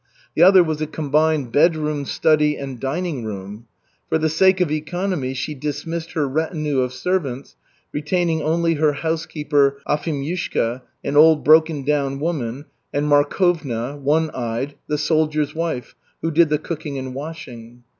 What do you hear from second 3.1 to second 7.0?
room. For the sake of economy she dismissed her retinue of